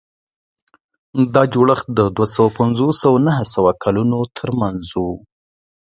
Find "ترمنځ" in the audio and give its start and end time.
4.37-4.85